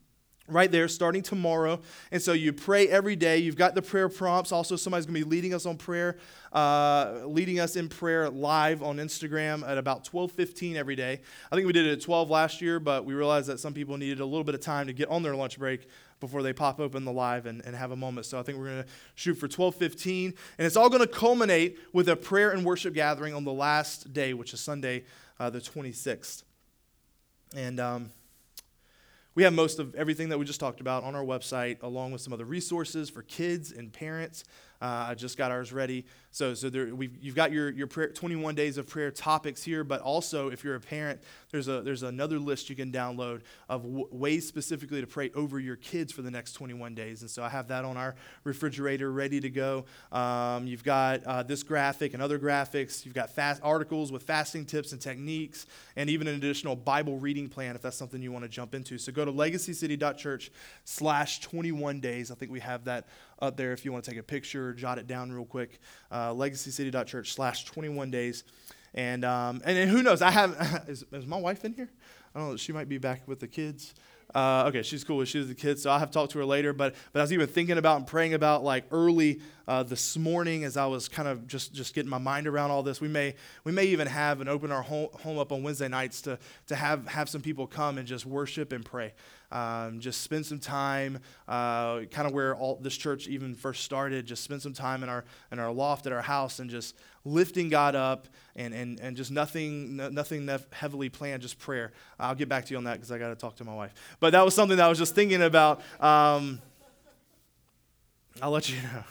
[0.47, 1.79] right there starting tomorrow.
[2.12, 3.38] And so you pray every day.
[3.39, 4.51] You've got the prayer prompts.
[4.51, 6.17] Also somebody's going to be leading us on prayer
[6.53, 11.19] uh, leading us in prayer live on instagram at about 12.15 every day.
[11.51, 13.97] I think we did it at 12 last year but we realized that some people
[13.97, 15.88] needed a little bit of time to get on their lunch break
[16.19, 18.25] before they pop open the live and, and have a moment.
[18.25, 20.25] So i think we're going to shoot for 12.15
[20.57, 24.13] and it's all going to culminate with a prayer and worship gathering on the last
[24.13, 25.03] day which is sunday
[25.39, 26.43] uh, the 26th
[27.55, 28.12] and um,
[29.38, 32.21] we have most of everything that we just talked about on our website, along with
[32.21, 34.43] some other resources for kids and parents.
[34.82, 36.06] Uh, I just got ours ready.
[36.38, 40.02] So, so there, you've got your, your prayer, 21 days of prayer topics here, but
[40.02, 41.19] also if you're a parent,
[41.50, 45.60] there's, a, there's another list you can download of w- ways specifically to pray over
[45.60, 47.21] your kids for the next 21 days.
[47.21, 49.86] And so I have that on our refrigerator ready to go.
[50.12, 53.04] Um, you've got uh, this graphic and other graphics.
[53.04, 57.50] You've got fast articles with fasting tips and techniques, and even an additional Bible reading
[57.50, 59.00] plan if that's something you want to jump into.
[59.00, 60.52] So go to legacycity.church
[60.86, 62.30] slash 21 days.
[62.30, 63.08] I think we have that
[63.39, 65.80] up there if you want to take a picture, jot it down real quick.
[66.12, 68.43] Uh, legacycity.church slash 21 days.
[68.93, 70.21] And, um, and, and who knows?
[70.21, 71.89] I have, is, is my wife in here?
[72.33, 72.57] I don't know.
[72.57, 73.93] She might be back with the kids.
[74.35, 75.23] Uh, okay, she's cool.
[75.25, 76.73] She's the kid, so I'll have to talk to her later.
[76.73, 80.63] But but I was even thinking about and praying about like early uh, this morning
[80.63, 83.01] as I was kind of just just getting my mind around all this.
[83.01, 86.21] We may we may even have and open our home, home up on Wednesday nights
[86.21, 89.13] to to have have some people come and just worship and pray.
[89.51, 94.25] Um, just spend some time, uh, kind of where all this church even first started.
[94.25, 97.67] Just spend some time in our in our loft at our house and just lifting
[97.67, 101.91] God up and and and just nothing nothing heavily planned, just prayer.
[102.19, 103.93] I'll get back to you on that because I got to talk to my wife.
[104.19, 105.82] But that was something that I was just thinking about.
[105.99, 106.62] Um,
[108.41, 109.03] I'll let you know.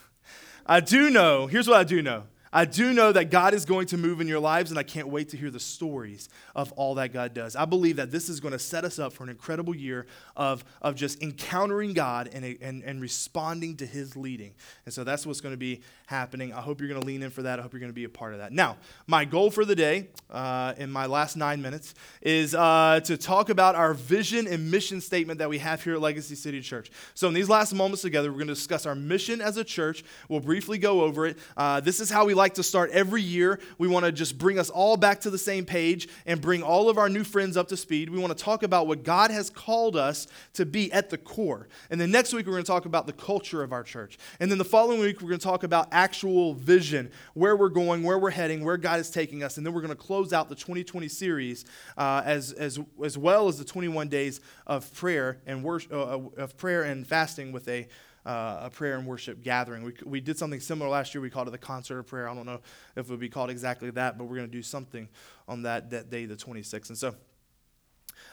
[0.69, 1.47] I do know.
[1.47, 2.25] Here's what I do know.
[2.57, 5.09] I do know that God is going to move in your lives, and I can't
[5.09, 7.55] wait to hear the stories of all that God does.
[7.55, 10.07] I believe that this is going to set us up for an incredible year
[10.39, 14.55] of, of just encountering God and, and, and responding to His leading.
[14.87, 16.55] And so that's what's going to be happening.
[16.55, 17.59] I hope you're going to lean in for that.
[17.59, 18.53] I hope you're going to be a part of that.
[18.53, 21.93] Now, my goal for the day uh, in my last nine minutes
[22.23, 26.01] is uh, to talk about our vision and mission statement that we have here at
[26.01, 26.91] Legacy City Church.
[27.13, 30.05] So, in these last moments together, we're going to discuss our mission as a church.
[30.31, 31.37] We'll briefly go over it.
[31.55, 33.59] Uh, this is how we like like to start every year.
[33.77, 36.89] We want to just bring us all back to the same page and bring all
[36.89, 38.09] of our new friends up to speed.
[38.09, 41.67] We want to talk about what God has called us to be at the core.
[41.91, 44.17] And then next week, we're going to talk about the culture of our church.
[44.39, 48.05] And then the following week, we're going to talk about actual vision, where we're going,
[48.05, 49.57] where we're heading, where God is taking us.
[49.57, 51.65] And then we're going to close out the 2020 series
[51.97, 56.57] uh, as, as, as well as the 21 days of prayer and worship, uh, of
[56.57, 57.89] prayer and fasting with a
[58.27, 59.85] uh, a prayer and worship gathering.
[59.85, 61.23] We, we did something similar last year.
[61.23, 62.29] We called it the concert of prayer.
[62.29, 62.61] I don't know
[62.97, 65.09] if it would be called exactly that, but we're going to do something
[65.47, 66.89] on that, that day, the 26th.
[66.89, 67.15] And so,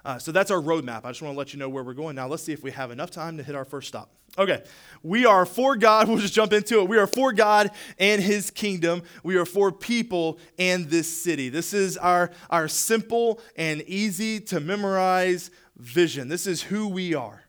[0.04, 1.06] uh, so that's our roadmap.
[1.06, 2.16] I just want to let you know where we're going.
[2.16, 4.10] Now, let's see if we have enough time to hit our first stop.
[4.36, 4.64] Okay,
[5.04, 6.08] we are for God.
[6.10, 6.90] We'll just jump into it.
[6.90, 9.04] We are for God and His kingdom.
[9.22, 11.50] We are for people and this city.
[11.50, 16.30] This is our, our simple and easy to memorize vision.
[16.30, 17.43] This is who we are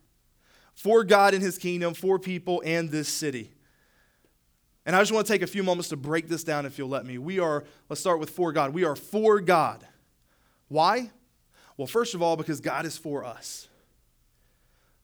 [0.85, 3.51] for God and his kingdom, for people and this city.
[4.85, 6.91] And I just want to take a few moments to break this down if you'll
[6.91, 7.17] let me.
[7.17, 8.75] We are, let's start with for God.
[8.75, 9.83] We are for God.
[10.69, 11.11] Why?
[11.79, 13.67] Well, first of all, because God is for us.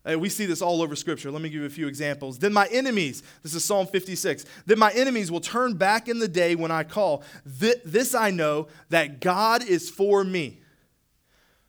[0.04, 1.30] we see this all over Scripture.
[1.30, 2.38] Let me give you a few examples.
[2.38, 6.28] Then my enemies, this is Psalm 56, then my enemies will turn back in the
[6.28, 7.22] day when I call.
[7.46, 10.60] This I know that God is for me.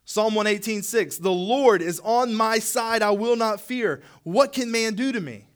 [0.04, 1.18] Psalm 118, 6.
[1.18, 4.02] The Lord is on my side, I will not fear.
[4.24, 5.46] What can man do to me?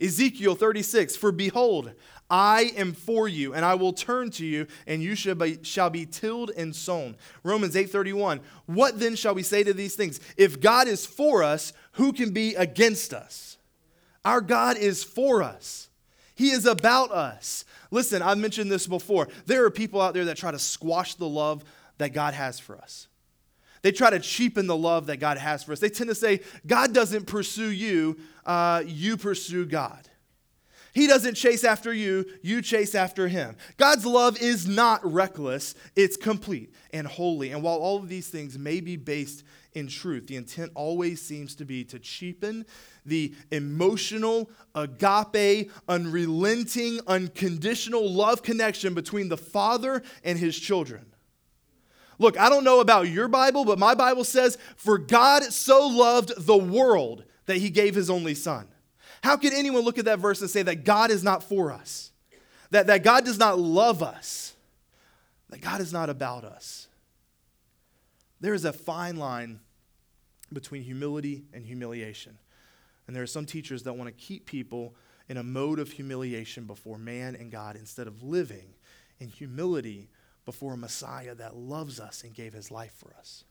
[0.00, 1.92] Ezekiel 36, For behold,
[2.28, 5.90] I am for you, and I will turn to you, and you shall be, shall
[5.90, 7.16] be tilled and sown.
[7.44, 8.40] Romans 8:31.
[8.66, 10.18] What then shall we say to these things?
[10.38, 13.58] If God is for us, who can be against us?
[14.24, 15.90] Our God is for us.
[16.34, 17.66] He is about us.
[17.90, 19.28] Listen, I've mentioned this before.
[19.44, 21.62] There are people out there that try to squash the love
[21.98, 23.08] that God has for us.
[23.82, 25.80] They try to cheapen the love that God has for us.
[25.80, 30.08] They tend to say, God doesn't pursue you, uh, you pursue God.
[30.94, 33.56] He doesn't chase after you, you chase after him.
[33.78, 37.50] God's love is not reckless, it's complete and holy.
[37.50, 39.42] And while all of these things may be based
[39.72, 42.66] in truth, the intent always seems to be to cheapen
[43.06, 51.11] the emotional, agape, unrelenting, unconditional love connection between the Father and his children.
[52.18, 56.32] Look, I don't know about your Bible, but my Bible says, For God so loved
[56.36, 58.68] the world that he gave his only Son.
[59.22, 62.10] How can anyone look at that verse and say that God is not for us?
[62.70, 64.54] That, that God does not love us?
[65.50, 66.88] That God is not about us?
[68.40, 69.60] There is a fine line
[70.52, 72.38] between humility and humiliation.
[73.06, 74.94] And there are some teachers that want to keep people
[75.28, 78.74] in a mode of humiliation before man and God instead of living
[79.20, 80.08] in humility
[80.44, 83.44] before a Messiah that loves us and gave his life for us.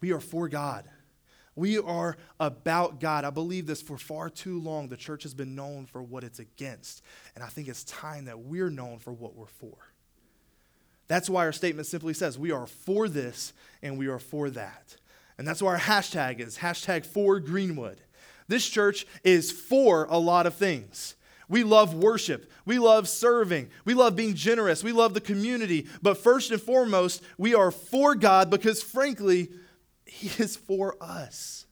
[0.00, 0.84] We are for God.
[1.56, 3.24] We are about God.
[3.24, 4.88] I believe this for far too long.
[4.88, 7.02] The church has been known for what it's against.
[7.34, 9.76] And I think it's time that we're known for what we're for.
[11.06, 14.96] That's why our statement simply says we are for this and we are for that.
[15.38, 18.00] And that's why our hashtag is hashtag for Greenwood.
[18.48, 21.14] This church is for a lot of things.
[21.48, 22.50] We love worship.
[22.64, 23.70] We love serving.
[23.84, 24.82] We love being generous.
[24.82, 25.86] We love the community.
[26.00, 29.50] But first and foremost, we are for God because, frankly,
[30.06, 31.66] he is for us.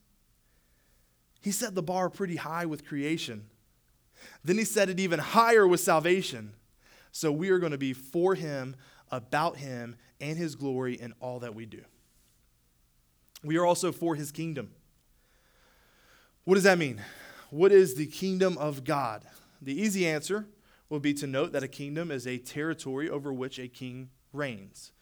[1.40, 3.46] He set the bar pretty high with creation.
[4.44, 6.54] Then he set it even higher with salvation.
[7.10, 8.76] So we are going to be for him,
[9.10, 11.82] about him, and his glory in all that we do.
[13.42, 14.70] We are also for his kingdom.
[16.44, 17.00] What does that mean?
[17.50, 19.24] What is the kingdom of God?
[19.62, 20.48] The easy answer
[20.88, 24.92] would be to note that a kingdom is a territory over which a king reigns.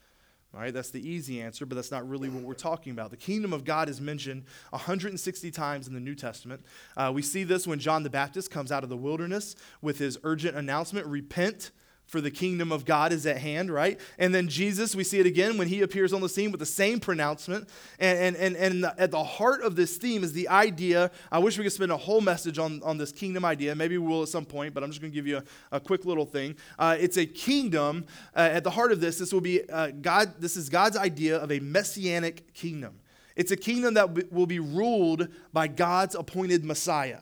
[0.52, 3.10] All right, that's the easy answer, but that's not really what we're talking about.
[3.10, 6.62] The kingdom of God is mentioned 160 times in the New Testament.
[6.96, 10.18] Uh, we see this when John the Baptist comes out of the wilderness with his
[10.24, 11.70] urgent announcement repent,
[12.10, 13.98] for the kingdom of God is at hand, right?
[14.18, 16.66] And then Jesus, we see it again when he appears on the scene with the
[16.66, 17.68] same pronouncement.
[18.00, 21.12] And, and, and, and at the heart of this theme is the idea.
[21.30, 23.76] I wish we could spend a whole message on, on this kingdom idea.
[23.76, 25.78] Maybe we will at some point, but I'm just going to give you a, a
[25.78, 26.56] quick little thing.
[26.80, 28.04] Uh, it's a kingdom.
[28.34, 31.36] Uh, at the heart of this, this will be uh, God, this is God's idea
[31.36, 32.98] of a messianic kingdom.
[33.36, 37.20] It's a kingdom that will be ruled by God's appointed Messiah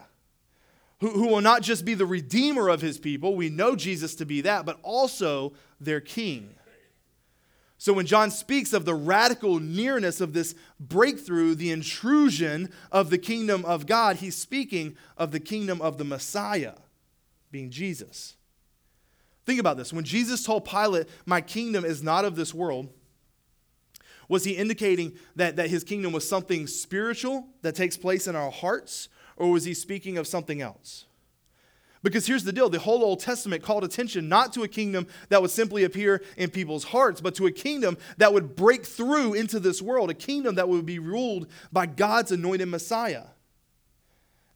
[1.00, 4.26] who, who will not just be the redeemer of his people, we know Jesus to
[4.26, 6.54] be that, but also their king.
[7.80, 13.18] So when John speaks of the radical nearness of this breakthrough, the intrusion of the
[13.18, 16.74] kingdom of God, he's speaking of the kingdom of the Messiah,
[17.52, 18.34] being Jesus.
[19.46, 19.92] Think about this.
[19.92, 22.88] When Jesus told Pilate, My kingdom is not of this world,
[24.28, 28.50] was he indicating that, that his kingdom was something spiritual that takes place in our
[28.50, 29.08] hearts?
[29.38, 31.06] Or was he speaking of something else?
[32.02, 35.42] Because here's the deal the whole Old Testament called attention not to a kingdom that
[35.42, 39.58] would simply appear in people's hearts, but to a kingdom that would break through into
[39.58, 43.24] this world, a kingdom that would be ruled by God's anointed Messiah.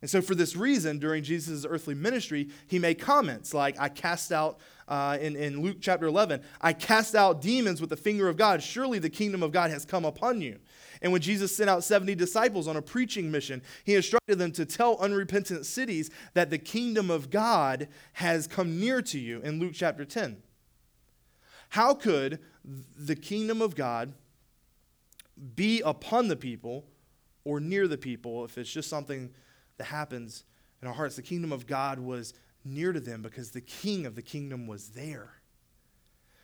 [0.01, 4.33] And so, for this reason, during Jesus' earthly ministry, he made comments like, I cast
[4.33, 8.37] out, uh, in, in Luke chapter 11, I cast out demons with the finger of
[8.37, 8.63] God.
[8.63, 10.59] Surely the kingdom of God has come upon you.
[11.03, 14.65] And when Jesus sent out 70 disciples on a preaching mission, he instructed them to
[14.65, 19.73] tell unrepentant cities that the kingdom of God has come near to you in Luke
[19.75, 20.41] chapter 10.
[21.71, 24.13] How could the kingdom of God
[25.57, 26.87] be upon the people
[27.45, 29.31] or near the people if it's just something
[29.79, 30.45] that happens
[30.81, 31.17] in our hearts?
[31.17, 32.33] The kingdom of God was
[32.65, 35.42] near to them because the king of the kingdom was there.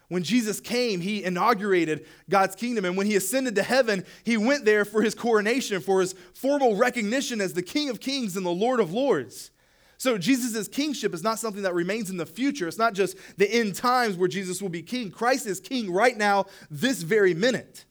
[0.08, 2.86] When Jesus came, he inaugurated God's kingdom.
[2.86, 6.76] And when he ascended to heaven, he went there for his coronation, for his formal
[6.76, 9.50] recognition as the King of Kings and the Lord of Lords.
[9.98, 12.68] So Jesus' kingship is not something that remains in the future.
[12.68, 15.10] It's not just the end times where Jesus will be king.
[15.10, 17.84] Christ is king right now, this very minute.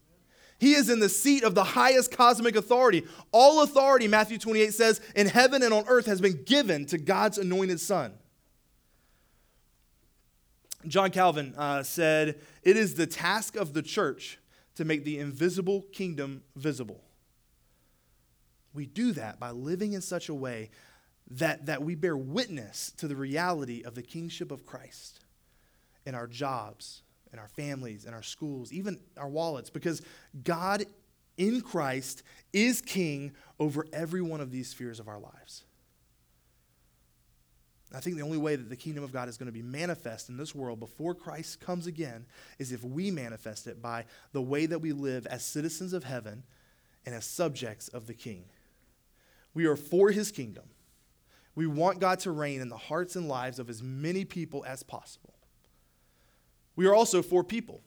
[0.57, 3.05] He is in the seat of the highest cosmic authority.
[3.31, 7.37] All authority, Matthew 28 says, in heaven and on earth has been given to God's
[7.37, 8.13] anointed Son.
[10.87, 14.39] John Calvin uh, said, It is the task of the church
[14.75, 17.03] to make the invisible kingdom visible.
[18.73, 20.69] We do that by living in such a way
[21.31, 25.21] that, that we bear witness to the reality of the kingship of Christ
[26.05, 27.01] in our jobs,
[27.33, 30.01] in our families, in our schools, even our wallets, because
[30.43, 30.85] God
[31.37, 32.23] in Christ
[32.53, 35.65] is king over every one of these spheres of our lives.
[37.93, 40.27] I think the only way that the kingdom of God is going to be manifest
[40.27, 42.25] in this world before Christ comes again
[42.59, 46.43] is if we manifest it by the way that we live as citizens of heaven
[47.05, 48.43] and as subjects of the king.
[49.53, 50.65] We are for his kingdom.
[51.55, 54.83] We want God to reign in the hearts and lives of as many people as
[54.83, 55.33] possible.
[56.75, 57.81] We are also for people.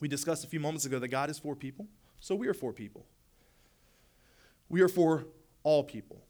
[0.00, 1.86] We discussed a few moments ago that God is for people,
[2.18, 3.06] so we are for people.
[4.68, 5.26] We are for
[5.62, 6.22] all people,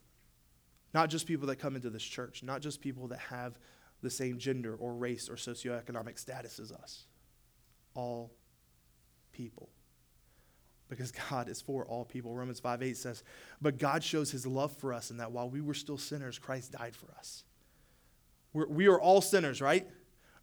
[0.92, 3.58] not just people that come into this church, not just people that have
[4.02, 7.06] the same gender or race or socioeconomic status as us.
[7.94, 8.32] All
[9.32, 9.68] people
[10.90, 12.34] because God is for all people.
[12.34, 13.22] Romans 5 8 says,
[13.62, 16.72] But God shows his love for us in that while we were still sinners, Christ
[16.72, 17.44] died for us.
[18.52, 19.86] We're, we are all sinners, right?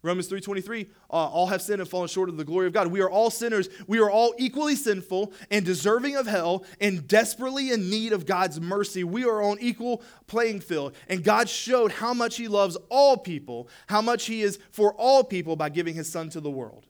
[0.02, 2.86] Romans 3:23 uh, all have sinned and fallen short of the glory of God.
[2.86, 3.68] We are all sinners.
[3.86, 8.60] We are all equally sinful and deserving of hell and desperately in need of God's
[8.60, 9.02] mercy.
[9.02, 10.94] We are on equal playing field.
[11.08, 15.24] And God showed how much he loves all people, how much he is for all
[15.24, 16.86] people by giving his son to the world.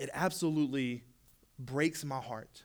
[0.00, 1.04] it absolutely
[1.58, 2.64] breaks my heart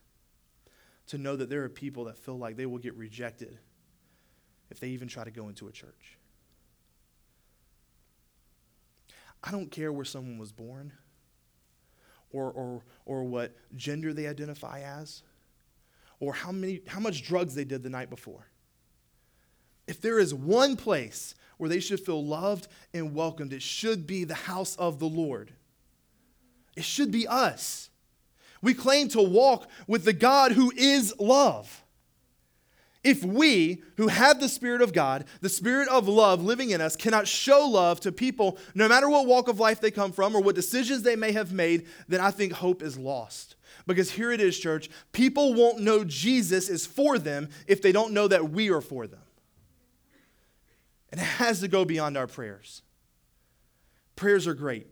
[1.08, 3.60] to know that there are people that feel like they will get rejected
[4.72, 6.18] if they even try to go into a church.
[9.46, 10.92] I don't care where someone was born
[12.32, 15.22] or, or, or what gender they identify as
[16.20, 18.48] or how, many, how much drugs they did the night before.
[19.88, 24.24] If there is one place where they should feel loved and welcomed, it should be
[24.24, 25.52] the house of the Lord.
[26.76, 27.90] It should be us.
[28.62, 31.85] We claim to walk with the God who is love.
[33.06, 36.98] If we, who have the Spirit of God, the Spirit of love living in us,
[36.98, 40.42] cannot show love to people, no matter what walk of life they come from or
[40.42, 43.56] what decisions they may have made, then I think hope is lost.
[43.88, 48.14] Because here it is, church people won't know Jesus is for them if they don't
[48.14, 49.22] know that we are for them.
[51.12, 52.82] And it has to go beyond our prayers.
[54.18, 54.88] Prayers are great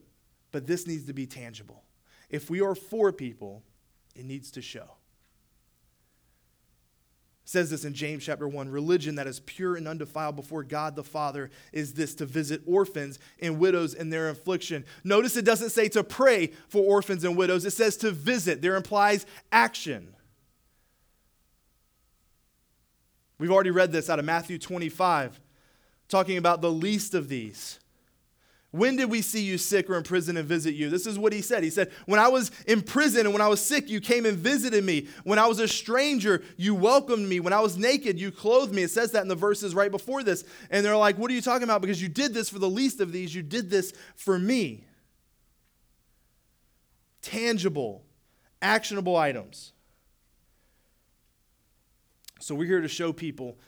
[0.53, 1.83] but this needs to be tangible.
[2.29, 3.63] If we are for people,
[4.15, 4.85] it needs to show.
[7.45, 11.03] Says this in James chapter 1 religion that is pure and undefiled before God the
[11.03, 14.85] Father is this to visit orphans and widows in their affliction.
[15.03, 18.61] Notice it doesn't say to pray for orphans and widows, it says to visit.
[18.61, 20.15] There implies action.
[23.39, 25.41] We've already read this out of Matthew 25,
[26.07, 27.79] talking about the least of these.
[28.73, 30.89] When did we see you sick or in prison and visit you?
[30.89, 31.63] This is what he said.
[31.63, 34.35] He said, When I was in prison and when I was sick, you came and
[34.35, 35.07] visited me.
[35.23, 37.39] When I was a stranger, you welcomed me.
[37.39, 38.81] When I was naked, you clothed me.
[38.81, 40.43] It says that in the verses right before this.
[40.71, 41.81] And they're like, What are you talking about?
[41.81, 44.85] Because you did this for the least of these, you did this for me.
[47.21, 48.03] Tangible,
[48.59, 49.71] actionable items.
[52.39, 53.59] So we're here to show people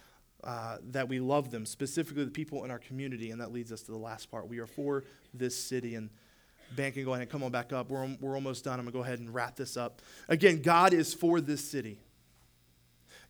[0.45, 3.31] uh, that we love them, specifically the people in our community.
[3.31, 4.47] And that leads us to the last part.
[4.47, 5.95] We are for this city.
[5.95, 6.09] And
[6.75, 7.89] Ben can go ahead and come on back up.
[7.89, 8.79] We're, we're almost done.
[8.79, 10.01] I'm going to go ahead and wrap this up.
[10.29, 11.99] Again, God is for this city.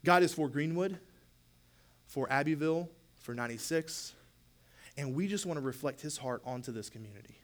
[0.04, 1.00] God is for Greenwood,
[2.06, 2.90] for Abbeville,
[3.22, 4.14] for 96.
[4.98, 7.40] And we just want to reflect his heart onto this community.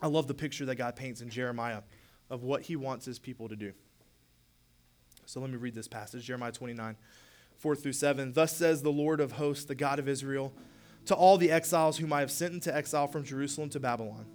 [0.00, 1.82] I love the picture that God paints in Jeremiah
[2.30, 3.72] of what he wants his people to do.
[5.26, 6.96] So let me read this passage Jeremiah 29.
[7.58, 8.32] 4 through 7.
[8.32, 10.52] Thus says the Lord of hosts, the God of Israel,
[11.06, 14.26] to all the exiles whom I have sent into exile from Jerusalem to Babylon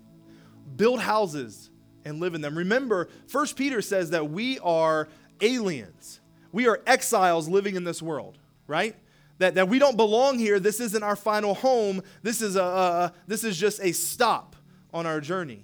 [0.76, 1.70] build houses
[2.06, 2.58] and live in them.
[2.58, 5.08] Remember, 1 Peter says that we are
[5.42, 6.20] aliens,
[6.52, 8.96] we are exiles living in this world, right?
[9.38, 10.60] That, that we don't belong here.
[10.60, 12.04] This isn't our final home.
[12.22, 14.56] This is, a, a this is just a stop
[14.94, 15.64] on our journey.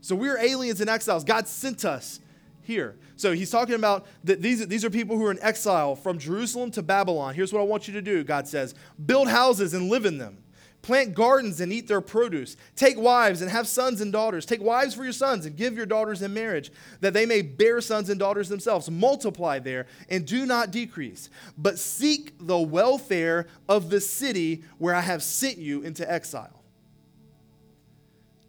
[0.00, 1.24] So we're aliens and exiles.
[1.24, 2.20] God sent us
[2.64, 2.96] here.
[3.16, 6.70] So he's talking about that these, these are people who are in exile from Jerusalem
[6.72, 7.34] to Babylon.
[7.34, 8.74] Here's what I want you to do, God says
[9.06, 10.38] build houses and live in them.
[10.84, 12.58] Plant gardens and eat their produce.
[12.76, 14.44] Take wives and have sons and daughters.
[14.44, 17.80] Take wives for your sons and give your daughters in marriage, that they may bear
[17.80, 18.90] sons and daughters themselves.
[18.90, 25.00] Multiply there and do not decrease, but seek the welfare of the city where I
[25.00, 26.62] have sent you into exile.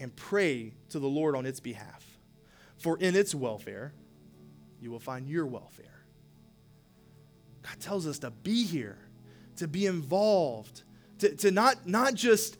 [0.02, 2.06] And pray to the Lord on its behalf.
[2.78, 3.94] For in its welfare,
[4.80, 5.86] you will find your welfare.
[7.64, 8.98] God tells us to be here,
[9.58, 10.84] to be involved,
[11.20, 12.58] to, to not, not just,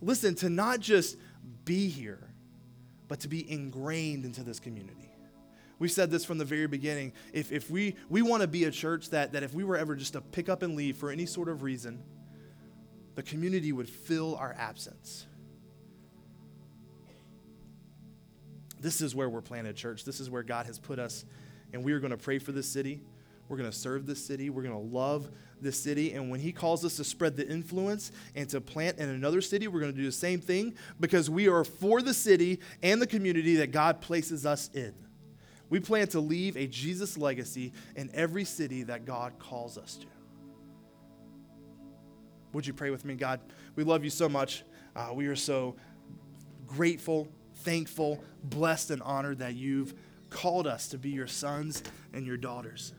[0.00, 1.16] listen, to not just
[1.64, 2.28] be here,
[3.06, 5.10] but to be ingrained into this community.
[5.78, 7.12] We said this from the very beginning.
[7.32, 9.94] If, if we, we want to be a church that, that if we were ever
[9.94, 12.02] just to pick up and leave for any sort of reason,
[13.14, 15.26] the community would fill our absence.
[18.80, 20.04] This is where we're planted, church.
[20.04, 21.24] This is where God has put us
[21.72, 23.00] and we are going to pray for this city.
[23.48, 24.50] We're going to serve this city.
[24.50, 26.12] We're going to love this city.
[26.12, 29.68] And when He calls us to spread the influence and to plant in another city,
[29.68, 33.06] we're going to do the same thing because we are for the city and the
[33.06, 34.94] community that God places us in.
[35.70, 40.06] We plan to leave a Jesus legacy in every city that God calls us to.
[42.52, 43.40] Would you pray with me, God?
[43.76, 44.64] We love you so much.
[44.96, 45.76] Uh, we are so
[46.66, 49.94] grateful, thankful, blessed, and honored that you've
[50.30, 52.92] called us to be your sons and your daughters,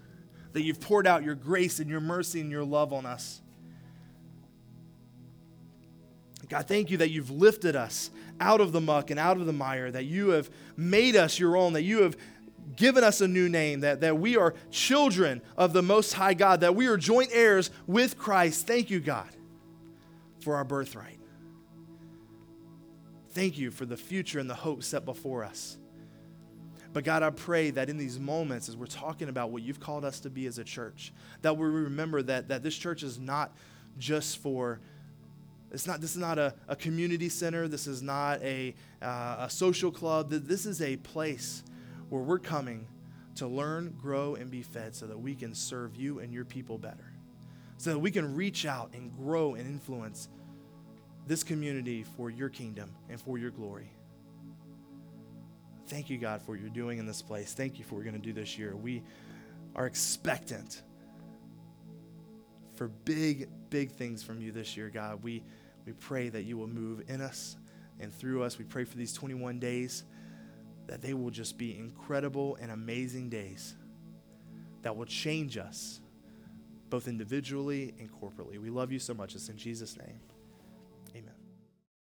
[0.54, 3.42] that you've poured out your grace and your mercy and your love on us.
[6.50, 8.10] God, thank you that you've lifted us
[8.40, 11.56] out of the muck and out of the mire, that you have made us your
[11.56, 12.18] own, that you have
[12.76, 16.62] given us a new name, that, that we are children of the Most High God,
[16.62, 18.66] that we are joint heirs with Christ.
[18.66, 19.30] Thank you, God,
[20.40, 21.20] for our birthright.
[23.32, 25.78] Thank you for the future and the hope set before us.
[26.92, 30.04] But God, I pray that in these moments, as we're talking about what you've called
[30.04, 31.14] us to be as a church,
[31.44, 33.56] that we remember that, that this church is not
[34.00, 34.80] just for,
[35.72, 39.50] it's not, this is not a, a community center, this is not a, uh, a
[39.50, 41.64] social club, this is a place
[42.10, 42.88] where we're coming
[43.36, 46.80] to learn, grow, and be fed so that we can serve you and your people
[46.80, 47.14] better,
[47.78, 50.28] so that we can reach out and grow and influence
[51.28, 53.92] this community for your kingdom and for your glory.
[55.90, 57.56] Thank you, God, for what you're doing in this place.
[57.56, 58.76] Thank you for what we're going to do this year.
[58.76, 59.02] We
[59.76, 60.84] are expectant
[62.76, 65.24] for big, big things from you this year, God.
[65.24, 65.42] We,
[65.88, 67.58] we pray that you will move in us
[68.00, 68.60] and through us.
[68.60, 70.04] We pray for these 21 days
[70.86, 73.76] that they will just be incredible and amazing days
[74.84, 76.02] that will change us
[76.92, 78.60] both individually and corporately.
[78.60, 79.34] We love you so much.
[79.34, 80.20] It's in Jesus' name.